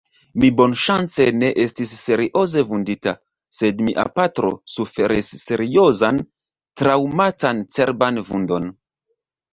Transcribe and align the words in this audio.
Mi 0.43 0.47
bonŝance 0.59 1.25
ne 1.41 1.49
estis 1.63 1.91
serioze 1.97 2.63
vundita, 2.71 3.13
sed 3.57 3.85
mia 3.89 4.05
patro 4.21 4.51
suferis 4.77 5.29
seriozan 5.43 6.21
traŭmatan 6.83 7.61
cerban 7.79 8.23
vundon. 8.33 8.71